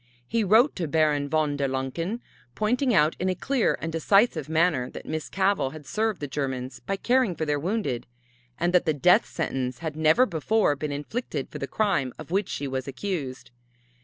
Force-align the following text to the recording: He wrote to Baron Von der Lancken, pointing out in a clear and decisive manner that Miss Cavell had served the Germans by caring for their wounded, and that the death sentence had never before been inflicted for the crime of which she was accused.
He 0.27 0.43
wrote 0.43 0.75
to 0.77 0.87
Baron 0.87 1.29
Von 1.29 1.57
der 1.57 1.67
Lancken, 1.67 2.21
pointing 2.55 2.91
out 2.91 3.15
in 3.19 3.29
a 3.29 3.35
clear 3.35 3.77
and 3.79 3.91
decisive 3.91 4.49
manner 4.49 4.89
that 4.89 5.05
Miss 5.05 5.29
Cavell 5.29 5.73
had 5.73 5.85
served 5.85 6.21
the 6.21 6.27
Germans 6.27 6.79
by 6.79 6.95
caring 6.95 7.35
for 7.35 7.45
their 7.45 7.59
wounded, 7.59 8.07
and 8.59 8.73
that 8.73 8.85
the 8.87 8.95
death 8.95 9.27
sentence 9.27 9.77
had 9.77 9.95
never 9.95 10.25
before 10.25 10.75
been 10.75 10.91
inflicted 10.91 11.49
for 11.51 11.59
the 11.59 11.67
crime 11.67 12.13
of 12.17 12.31
which 12.31 12.49
she 12.49 12.67
was 12.67 12.87
accused. 12.87 13.51